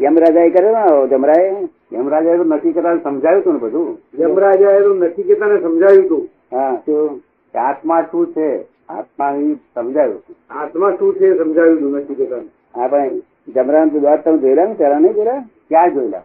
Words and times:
યમરાજા 0.00 0.44
એ 0.44 0.50
કર્યો 0.50 0.74
ને 1.00 1.08
જમરાએ 1.08 1.48
યમરાજા 1.92 2.36
તો 2.36 2.44
નક્કી 2.46 2.72
કરતા 2.72 2.98
સમજાવ્યું 2.98 3.40
હતું 3.40 3.54
ને 3.54 3.60
બધું? 3.60 3.90
યમરાજા 4.18 4.82
તો 4.82 4.94
નથી 4.94 5.24
કેતા 5.24 5.48
ને 5.48 5.58
સમજાવ્યું 5.60 6.04
હતું 6.04 6.22
હા 6.50 6.72
શું 6.84 7.22
આત્મા 7.54 8.02
શું 8.10 8.26
છે? 8.34 8.48
આત્મા 8.88 9.32
સમજાયું 9.32 9.58
સમજાવ્યું 9.74 10.22
આત્મા 10.50 10.92
શું 10.98 11.12
છે 11.12 11.26
સમજાયું 11.32 11.42
સમજાવ્યું 11.42 11.78
હતું 11.78 11.98
નથી 11.98 12.16
કેતા 12.16 12.42
હા 12.74 12.88
પણ 12.88 13.20
જમરાન 13.48 13.90
વાત 14.02 14.24
તમે 14.24 14.38
જોયેલા 14.38 14.66
ને? 14.66 14.74
પેલા 14.74 15.00
નહીં 15.00 15.14
જોયેલા? 15.14 15.42
ક્યાં 15.72 15.94
જોયેલા. 15.94 16.22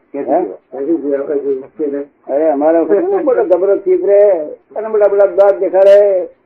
અરે 2.27 2.50
અમારા 2.50 2.82
અને 4.75 4.88
બધા 4.88 5.07
બધા 5.07 5.36
દાંત 5.38 5.59
દેખાડે 5.59 5.97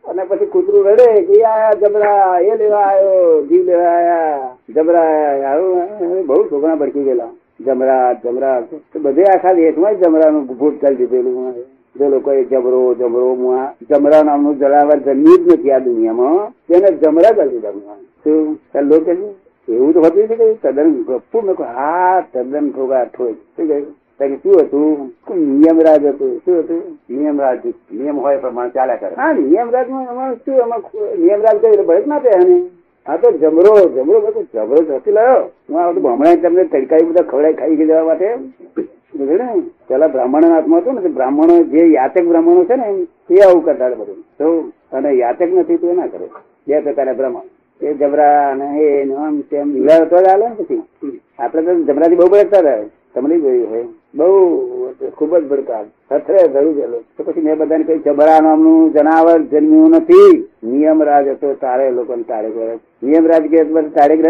અને 0.10 0.24
પછી 0.24 0.46
કૂતરું 0.46 0.86
રડે 0.86 1.08
કે 1.22 1.34
"ઈ 1.34 1.44
આયા 1.44 1.80
જબરા 1.82 2.40
એ 2.40 2.56
લેવા 2.58 2.86
આવ્યો 2.86 3.42
જીવ 3.42 3.66
લેવા 3.66 3.92
આયા 3.92 4.50
જબરા 4.70 5.10
આવું 5.52 6.26
બહુ 6.26 6.44
છોકરા 6.44 6.76
ભડકી 6.76 7.04
ગયેલા. 7.04 7.32
જમરા 7.60 8.14
જમરા 8.14 8.64
બધે 9.02 9.24
આખા 9.24 9.54
દેશમાં 9.54 9.96
જમરાનું 9.96 10.46
ભૂત 10.50 10.82
કરી 10.82 10.96
દીધેલું 10.96 11.54
જે 11.96 12.06
લોકો 12.10 12.32
જબરો 12.44 12.80
જબરો 12.94 13.36
મુઆ 13.36 13.68
જમરા 13.90 14.24
નામનું 14.24 14.58
જનાવર 14.58 15.00
જન્મ્યું 15.00 15.46
જ 15.46 15.54
નથી 15.54 15.72
આ 15.72 15.80
દુનિયામાં. 15.80 16.54
તેને 16.68 16.90
જમરા 16.92 17.32
કરી 17.32 17.50
દીધા 17.50 17.98
શું? 18.24 18.60
લોકો 18.90 19.06
છે, 19.06 19.18
એવું 19.74 19.94
તો 19.94 20.02
હતું 20.02 20.28
કે 20.28 20.54
તદ્દન 20.54 20.92
ગપ્પુ 20.92 21.42
મેં 21.42 21.56
કહ્યું, 21.56 21.76
હા, 21.76 22.22
તદ્દન 22.34 22.72
ઠોકા 22.72 23.04
ઠોક 23.04 23.30
શું 23.30 23.68
કહ્યું 23.68 23.96
શું 24.44 24.60
હતું? 24.60 25.14
કોઈ 25.28 25.38
નિયમરાજ 25.38 26.06
હતું? 26.06 26.42
શું 26.46 26.60
હતું? 26.60 27.00
નિયમરાજ 27.10 27.58
નિયમ 27.66 28.20
હોય 28.20 28.38
પ્રમાણે 28.38 28.70
ચાલ્યા 28.70 28.96
કરે. 28.96 29.16
હા 29.16 29.34
નિયમરાજમાં 29.34 30.04
એમાં 30.04 30.36
શું 30.36 30.56
એમાં 30.56 30.80
નિયમરાજ 31.18 31.58
કઈ 31.58 31.84
ભરત 31.84 32.08
ના 32.08 32.20
થાય 32.20 32.42
એને? 32.42 32.62
હા 33.08 33.18
તો 33.18 33.32
જમરો 33.32 33.90
જમરો 33.90 34.20
બધું 34.20 34.48
જમરો 34.54 34.96
નથી 34.96 35.12
લાયો? 35.12 35.52
હું 35.70 35.82
આ 35.82 35.90
હમણાં 35.90 36.42
તમને 36.42 36.64
તડકાઈ 36.64 37.04
બધા 37.04 37.22
ખવડાઈ 37.22 37.54
ખાઈ 37.54 37.76
જવા 37.76 38.04
માટે? 38.04 38.38
પેલા 39.88 40.08
બ્રાહ્મણ 40.08 40.46
હાથમાં 40.46 40.80
હતું 40.80 40.94
ને 40.94 41.10
બ્રાહ્મણો, 41.10 41.64
જે 41.64 41.78
યાચક 41.78 42.24
બ્રાહ્મણો 42.24 42.64
છે 42.64 42.76
ને, 42.76 43.08
એ 43.30 43.42
આવું 43.42 43.66
કરતા 43.66 43.90
બધું. 43.90 44.22
તો 44.40 44.72
અને 44.92 45.12
યાચક 45.12 45.54
નથી, 45.54 45.78
તો 45.78 45.94
ના 45.94 46.08
કરે. 46.08 46.26
બે 46.68 46.80
પ્રકારના 46.80 47.14
બ્રાહ્મણ. 47.14 47.61
એ 47.82 47.94
જબરા 47.94 48.50
અને 48.52 48.80
એ 48.80 49.14
આમ 49.14 49.42
તેમ 49.42 49.68
મિલાવે 49.68 50.06
તો 50.06 50.18
જ 50.18 50.24
પછી. 50.58 50.82
આપડે 51.40 51.62
તો 51.62 51.84
જબરાથી 51.84 52.16
બહુ 52.16 52.28
ભડકતા 52.28 52.60
રહે 52.60 52.84
તમને 53.16 53.40
જોયું 53.40 53.70
હોય. 53.70 53.86
બહુ 54.16 54.62
ખૂબ 55.18 55.38
જ 55.38 55.48
ભડકા 55.48 55.84
સથરે 55.84 56.48
ધરું 56.48 56.76
ગયેલો. 56.76 57.00
તો 57.18 57.24
પછી 57.24 57.42
મેં 57.42 57.58
બધાને 57.58 57.84
કહ્યું, 57.84 58.04
જબરા 58.04 58.40
નામનું 58.40 58.94
જનાવર 58.94 59.42
જન્મ્યું 59.42 59.90
નથી. 59.90 60.48
નિયમ 60.64 61.04
રાજ 61.04 61.28
હતો, 61.28 61.54
તારે 61.54 61.92
લોકોને 61.92 62.24
તારે 62.24 62.50
કરે. 62.50 62.78
નિયમ 63.04 63.28
રાજ 63.28 63.42
કે 63.42 63.64
તારે 63.82 64.24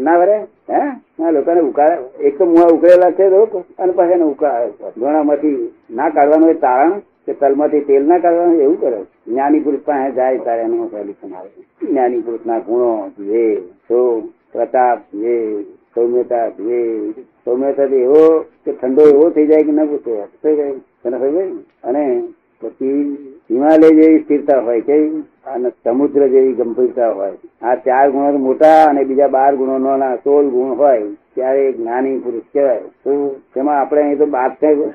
ના 0.00 0.18
વરે? 0.18 0.36
હે? 0.70 0.78
ના 1.20 1.30
લોકોને 1.30 1.60
ઉકાળે. 1.60 2.24
એક 2.26 2.38
તો 2.38 2.44
મુવા 2.44 2.66
ઉકળેલા 2.66 3.10
છે 3.10 3.30
લોકો. 3.30 3.64
અને 3.78 3.92
પછી 3.92 4.20
ઉકાળે. 4.20 4.90
ઘણામાંથી 5.00 5.72
ના 5.90 6.08
કાઢવાનું 6.08 6.50
એ 6.50 6.54
તારણ. 6.54 6.92
કે 7.26 7.32
તલમાંથી 7.32 7.80
તેલ 7.80 8.06
ના 8.06 8.18
કાઢવાનું 8.18 8.60
એવું 8.60 8.80
કરે. 8.80 9.02
જ્ઞાની 9.28 9.60
પુરુષ 9.60 9.80
પાસે 9.80 10.12
જાય 10.12 10.38
તારે 10.38 10.62
એનું 10.62 10.90
સોલ્યુશન 10.90 11.34
આવે 11.34 11.86
જ્ઞાની 11.86 12.20
પુરુષ 12.20 12.46
ના 12.46 12.58
ગુણો 12.58 13.10
જે 13.18 13.56
તો 13.56 14.22
પ્રતાપ 14.52 14.98
જે 15.14 15.62
સૌમ્યતા 15.94 16.48
જે 16.48 17.10
સૌમ્યતા 17.44 17.82
એવો 17.82 18.44
કે 18.64 18.72
ઠંડો 18.72 19.02
એવો 19.02 19.30
થઈ 19.30 19.46
જાય 19.46 19.62
કે 19.62 19.72
ના 19.72 19.84
પૂછે. 19.84 20.22
થઈ 20.42 20.56
જાય 20.56 20.72
તને 20.72 21.30
છે? 21.30 21.48
અને 21.84 22.22
પછી 22.60 23.16
હિમાલય 23.50 23.90
જેવી 23.90 24.18
સ્થિરતા 24.18 24.60
હોય 24.60 24.80
કે, 24.80 25.08
અને 25.46 25.70
સમુદ્ર 25.70 26.28
જેવી 26.28 26.52
ગંભીરતા 26.52 27.10
હોય. 27.10 27.32
આ 27.62 27.74
ચાર 27.74 28.10
ગુણો 28.10 28.32
મોટા 28.32 28.84
અને 28.84 29.04
બીજા 29.04 29.28
બાર 29.28 29.56
ગુણો 29.56 29.78
નાના 29.78 30.16
સોળ 30.16 30.44
ગુણ 30.44 30.76
હોય, 30.78 31.02
ત્યારે 31.34 31.72
જ્ઞાની 31.72 32.18
પુરુષ 32.18 32.42
કહેવાય. 32.52 32.80
તો 32.80 33.36
તેમાં 33.54 33.80
આપણે 33.80 34.02
અહીં 34.02 34.18
તો 34.18 34.26
બાર 34.26 34.50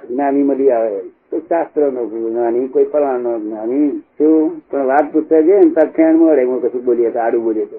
જ્ઞાની 0.09 0.43
મળી 0.43 0.71
આવે. 0.71 0.99
કોઈ 1.31 1.39
શાસ્ત્ર 1.39 1.91
નો 1.91 2.05
જ્ઞાની 2.05 2.67
કોઈ 2.67 2.83
ફલાણ 2.83 3.19
નો 3.19 3.39
જ્ઞાની 3.39 3.89
શું? 4.17 4.61
પણ 4.71 4.85
વાત 4.85 5.11
પૂછતા 5.13 5.41
જઈએ 5.41 5.59
ને 5.59 5.69
તાર 5.69 5.87
ફેણ 5.87 6.15
મળે 6.15 6.43
હું 6.43 6.61
કશું 6.61 6.83
બોલીએ 6.83 7.11
તો 7.11 7.19
આડું 7.19 7.43
બોલીએ 7.43 7.65
તો. 7.65 7.77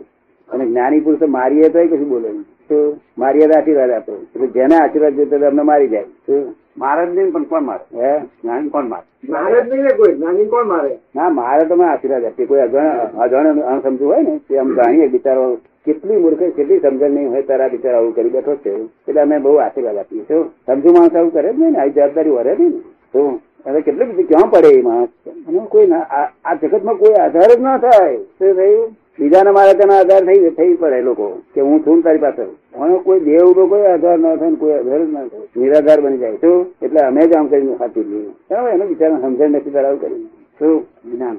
અને 0.49 0.67
જ્ઞાની 0.67 1.01
પુરુષ 1.01 1.29
મારીએ 1.29 1.71
તો 1.71 1.79
કશું 1.79 2.09
બોલે 2.09 2.31
તો 2.69 2.97
મારીએ 3.19 3.47
તો 3.47 3.59
આશીર્વાદ 3.59 3.91
આપો. 3.91 4.13
એટલે 4.13 4.47
જેને 4.47 4.77
આશીર્વાદ 4.77 5.15
જોતો 5.15 5.47
અમને 5.47 5.63
મારી 5.63 5.89
જાય. 5.89 6.05
શું? 6.27 6.55
મહારાજ 6.77 7.09
નહીં 7.15 7.33
પણ 7.33 7.45
કોણ 7.45 7.63
મારે? 7.63 7.85
હે? 7.95 8.13
જ્ઞાની 8.43 8.69
કોણ 8.69 8.85
મારે? 8.85 9.05
મહારાજ 9.29 9.69
ને 9.69 9.95
કોઈ 9.97 10.15
જ્ઞાની 10.15 10.47
કોણ 10.47 10.67
મારે? 10.67 10.99
ના 11.17 11.31
મારે 11.31 11.67
તો 11.69 11.77
મેં 11.77 11.89
આશીર્વાદ 11.89 12.25
આપીએ 12.25 12.47
કોઈ 12.47 12.61
અજાણ 12.61 13.19
અજાણ 13.19 13.59
અણસમજુ 13.63 14.05
હોય 14.05 14.23
ને 14.23 14.41
તે 14.49 14.59
આમ 14.59 14.75
જાણીએ 14.77 15.09
બિચારો 15.09 15.59
કેટલી 15.85 16.17
મૂર્ખ 16.17 16.45
કેટલી 16.57 16.81
સમજણ 16.81 17.11
નહીં 17.11 17.29
હોય 17.29 17.43
તારા 17.43 17.69
બિચારા 17.69 17.99
આવું 17.99 18.15
કરી 18.15 18.31
બેઠો 18.31 18.57
છે. 18.57 18.73
એટલે 19.09 19.21
અમે 19.21 19.39
બહુ 19.39 19.55
આશીર્વાદ 19.55 19.97
આપીએ. 19.97 20.25
શું? 20.29 20.51
સમજુ 20.67 20.93
માણસ 20.93 21.15
આવું 21.17 21.33
કરે 21.33 21.53
જ 21.53 21.59
નહીં 21.59 21.73
ને 21.73 21.79
આવી 21.79 21.91
જવાબદારી 21.91 22.31
વરે 22.31 22.57
નહીં 22.59 22.71
ને. 22.71 22.81
હવે 23.15 23.81
કેટલી 23.81 24.05
બધી 24.05 24.23
ક્યાં 24.23 24.51
પડે 24.51 24.69
એ 24.69 24.83
માણસ? 24.83 25.09
અને 25.29 25.61
કોઈ 25.69 25.87
આ- 25.87 26.55
જગતમાં 26.55 26.95
કોઈ 26.95 27.15
આધાર 27.15 27.55
જ 27.55 27.61
ના 27.61 27.79
થાય. 27.79 28.17
શું 28.17 28.55
થયું 28.55 28.89
બીજાને 29.19 29.51
મારે 29.51 29.75
તેના 29.75 29.99
આધાર 29.99 30.27
થઈ 30.27 30.51
થઈ 30.51 30.75
પડે 30.75 31.03
લોકો, 31.03 31.43
કે 31.55 31.61
હું 31.61 31.87
છું 31.87 32.03
તારી 32.03 32.19
પાસે. 32.19 32.43
મને 32.79 32.99
કોઈ 32.99 33.21
દેવ 33.21 33.55
નો 33.57 33.67
કોઈ 33.67 33.83
આધાર 33.83 34.19
ના 34.19 34.37
થાય 34.37 34.55
કોઈ 34.55 34.73
આધાર 34.73 35.05
જ 35.05 35.13
ના 35.13 35.27
થાય. 35.27 35.41
નિરાધાર 35.57 36.01
બની 36.01 36.19
જાય. 36.19 36.37
શું 36.37 36.67
એટલે 36.83 37.01
અમે 37.01 37.27
જ 37.27 37.35
આમ 37.35 37.47
કરીને 37.47 37.75
સાચી 37.79 38.05
લઈએ 38.05 38.71
એને 38.71 38.87
બિચારા 38.87 39.19
સમજણ 39.19 39.51
નથી 39.51 39.71
ધરાવ 39.71 39.97
કરી 39.97 40.25
શું 40.59 40.87
જ્ઞાન 41.13 41.37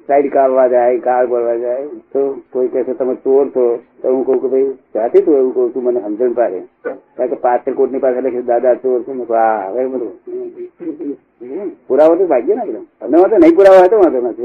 સાઈડ 0.00 0.32
કાઢવા 0.32 0.68
જાય 0.68 0.98
કાર 0.98 1.26
ભરવા 1.26 1.56
જાય. 1.56 1.86
તો 1.86 2.40
કોઈ 2.52 2.68
કહે 2.68 2.82
છે, 2.82 2.92
તમે 2.92 3.14
ચોર 3.14 3.48
છો. 3.48 3.78
તો 4.02 4.12
હું 4.12 4.26
કહું 4.26 4.42
કે, 4.42 4.48
ભાઈ 4.48 4.72
જાતે 4.94 5.20
તું 5.20 5.36
એવું 5.36 5.54
કહું 5.54 5.74
તું 5.74 5.82
મને 5.82 6.00
સમજણ 6.00 6.32
પાડે. 6.32 6.62
કારણ 6.84 7.26
કે 7.26 7.34
પાછળ 7.34 7.72
કોર્ટની 7.72 7.98
પાસે 7.98 8.20
લખે 8.20 8.42
દાદા 8.42 8.74
ચોર 8.74 9.02
છું 9.02 9.34
હા 9.34 9.68
હવે 9.68 9.86
બધું. 9.86 10.29
પુરાવો 11.86 12.16
તો 12.16 12.26
ભાગ્ય 12.26 12.54
ને 12.54 12.62
એકદમ 12.62 12.84
તમને 13.00 13.18
વાંધો 13.18 13.36
નહીં 13.36 13.56
પુરાવો 13.56 13.78
હોય 13.78 13.88
તો 13.88 13.96
વાંધો 13.96 14.20
નથી. 14.28 14.42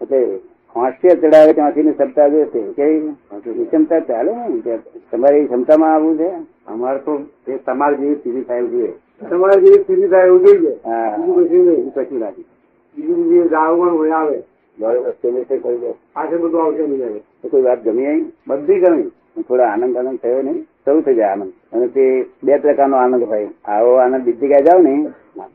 એટલે 0.00 0.38
હાસ્ય 0.76 1.08
ચડાવે 1.08 1.52
ત્યાંથી 1.52 1.82
ને 1.82 1.92
ક્ષમતા 1.92 2.28
જે 2.28 2.44
છે 2.44 2.72
કેવી? 2.72 3.64
ક્ષમતા 3.64 4.00
ચાલે 4.00 4.32
ને 4.34 4.60
કે 4.60 4.76
તમારી 5.12 5.44
ક્ષમતામાં 5.44 5.94
આવવું 5.94 6.18
છે? 6.18 6.30
અમારે 6.66 6.98
તો 6.98 7.20
એ 7.48 7.56
તમારે 7.56 7.96
જેવી 7.96 8.14
સ્થિતિ 8.14 8.40
થાય 8.40 8.58
એવું 8.58 8.70
જોઈએ. 8.70 8.92
તમારે 9.30 9.60
જેવી 9.60 9.82
સ્થિતિ 9.82 10.08
થાય 10.08 10.26
એવું 10.26 10.44
જોઈએ. 10.44 10.72
હા. 10.84 11.16
બીજું 11.16 11.94
કશું 11.94 12.18
નથી. 12.18 12.44
બીજું 12.96 13.28
જે 13.28 13.48
દાવણ 13.48 13.88
હોય 13.88 14.10
આવે. 14.10 14.42
પાછળ 16.14 16.38
બધું 16.38 16.64
આવશે 16.64 17.48
કોઈ 17.48 17.62
વાત 17.62 17.84
ગમી 17.84 18.06
આવી 18.06 18.32
બધી 18.46 18.80
ગમી. 18.80 19.10
થોડો 19.42 19.62
આનંદ 19.64 19.96
આનંદ 19.96 20.18
થયો 20.22 20.42
નહીં. 20.42 20.62
શરૂ 20.84 21.00
થઈ 21.00 21.14
જાય 21.14 21.30
આનંદ. 21.32 21.52
અને 21.72 21.86
તે 21.88 22.04
બે 22.44 22.56
પ્રકારનો 22.56 22.96
આનંદ 22.96 23.22
હોય 23.22 23.48
આવો 23.64 23.94
આનંદ 23.94 24.24
બીજી 24.24 24.46
જગ્યાએ 24.46 24.62
જાવ 24.62 24.82
ને 24.82 24.94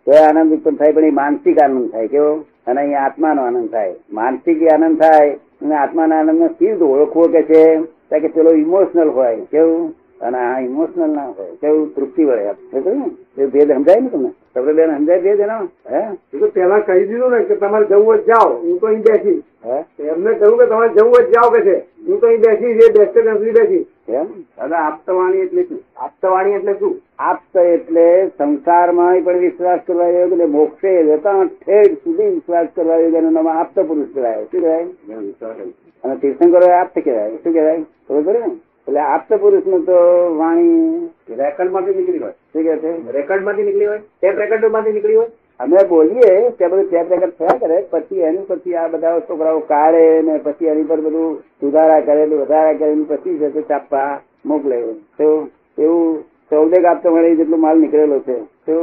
તો 0.06 0.12
આનંદ 0.28 0.54
ઉત્પન્ન 0.54 0.76
થાય, 0.76 0.92
પણ 0.92 1.06
એ 1.06 1.10
માનસિક 1.10 1.62
આનંદ 1.62 1.92
થાય 1.92 2.08
કેવો? 2.08 2.34
અને 2.68 2.82
અહીંયા 2.82 3.06
આત્માનો 3.06 3.42
આનંદ 3.42 3.70
થાય. 3.70 3.96
માનસિક 4.12 4.62
આનંદ 4.74 5.00
થાય, 5.02 5.34
અને 5.62 5.76
આત્માના 5.76 6.20
આનંદ 6.20 6.44
કેવી 6.60 6.72
રીતે 6.72 6.86
ઓળખવો 6.86 7.24
કે 7.34 7.42
છે 7.42 8.20
કે 8.20 8.28
પેલો 8.28 8.52
ઇમોશનલ 8.52 9.10
હોય. 9.10 9.36
કેવું? 9.52 9.94
અને 10.22 10.38
આ 10.38 10.60
ઇમોશનલ 10.60 11.10
ના 11.12 11.26
હોય. 11.28 11.52
કેવું? 11.62 11.96
તૃપ્તિ 11.96 12.24
વળે. 12.24 12.44
એ 13.38 13.46
ભેદ 13.46 13.72
સમજાય 13.72 14.02
ને 14.02 14.10
તમને? 14.10 14.32
તમને 14.56 14.86
સમજાય 14.88 15.22
ભેદ 15.22 15.40
એનો 15.40 15.58
હે? 15.92 16.02
તો 16.40 16.48
પેલા 16.48 16.80
કહી 16.80 17.06
દીધું 17.08 17.32
ને 17.32 17.44
કે 17.44 17.56
તમારે 17.56 17.86
જવું 17.86 18.18
જાઓ. 18.28 18.50
હું 18.62 18.80
તો 18.80 18.88
અહીં 18.88 19.02
બેસી 19.02 19.44
એમને 20.00 20.34
કહ્યું 20.34 20.58
કે 20.58 20.66
તમારે 20.66 20.94
જવું 20.94 21.12
હોય 21.12 21.32
જાઓ 21.32 21.50
કે 21.50 21.62
છે. 21.62 21.80
હું 21.80 22.20
તો 22.20 22.28
બેસી 22.28 22.74
છે 22.74 23.00
બેસતે 23.00 23.22
ત્યાં 23.22 23.38
સુધી 23.38 23.52
બેસી. 23.52 23.86
એમ? 24.10 24.26
દાદા 24.42 24.78
આપતવાણી 24.78 25.38
એટલે 25.38 25.64
શું? 25.64 25.84
આપતાવાણી 25.98 26.52
એટલે 26.52 26.74
શું? 26.74 27.02
આપત 27.20 27.58
એટલે 27.58 28.28
સંસારમાં 28.38 29.22
પણ 29.22 29.38
વિશ્વાસ 29.38 29.80
કરવા 29.88 30.08
યોગ્ય 30.08 30.36
ને 30.36 30.46
મોક્ષે 30.46 31.04
જતા 31.04 31.44
ઠેર 31.46 31.94
સુધી 31.94 32.24
વિશ્વાસ 32.24 32.68
કરવા 32.76 32.96
યોગ્ય 32.96 33.18
એનું 33.18 33.34
નામ 33.34 33.50
આપત 33.50 33.80
પુરુષ 33.80 34.08
કહેવાય. 34.14 34.44
શું 34.44 34.62
કહેવાય? 34.62 34.84
અને 36.04 36.16
તીર્થંકરો 36.16 36.66
આપત 36.66 36.70
આપ્ત 36.70 37.00
કહેવાય. 37.04 37.30
શું 37.30 37.54
કહેવાય? 37.54 37.82
ખબર 37.82 38.34
ને? 38.34 38.56
એટલે 38.88 39.00
આપત 39.00 39.34
પુરુષનું 39.34 39.86
તો 39.86 39.94
વાણી 40.38 41.06
રેકર્ડમાંથી 41.30 41.94
નીકળી 41.94 42.18
હોય. 42.18 42.32
શું 42.32 42.64
કે 42.64 42.78
છે? 42.78 43.12
રેકર્ડમાંથી 43.12 43.64
નીકળી 43.64 43.86
હોય? 43.86 44.00
ટેપ 44.22 44.36
રેકર્ડમાંથી 44.36 44.92
નીકળી 44.92 45.16
હોય? 45.16 45.28
અમે 45.64 45.84
બોલીએ 45.84 46.32
તે 46.58 46.68
બધું 46.68 46.88
ટેપ 46.88 47.12
રેકર્ડ 47.12 47.36
થયા 47.38 47.60
કરે, 47.60 47.78
પછી 47.92 48.22
એની 48.22 48.46
પછી 48.48 48.76
આ 48.76 48.88
બધા 48.88 49.20
છોકરાઓ 49.20 49.60
કાઢે 49.68 50.22
ને 50.22 50.38
પછી 50.40 50.68
એની 50.68 50.84
પર 50.84 51.02
બધું 51.02 51.40
સુધારા 51.62 52.02
કરે 52.02 52.26
વધારા 52.26 52.74
કરે 52.74 52.94
પછી 53.10 53.52
તે 53.56 53.64
છાપવા 53.70 54.12
મોકલે. 54.46 54.78
તો 55.18 55.30
એવું 55.78 56.24
ચૌદેક 56.52 56.86
આપતો 56.86 57.12
મળે 57.12 57.36
જેટલો 57.36 57.58
માલ 57.58 57.78
નીકળેલો 57.78 58.20
છે. 58.20 58.38
તો 58.66 58.76